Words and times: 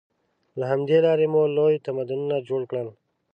له 0.59 0.65
همدې 0.71 0.97
لارې 1.05 1.25
مو 1.33 1.41
لوی 1.57 1.75
تمدنونه 1.85 2.35
جوړ 2.47 2.61
کړل. 2.69 2.87